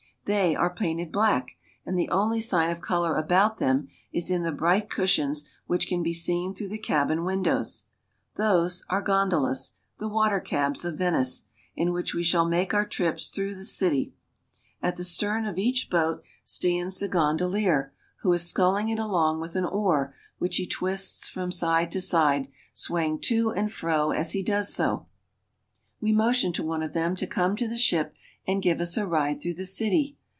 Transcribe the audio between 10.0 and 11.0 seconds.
water cabs of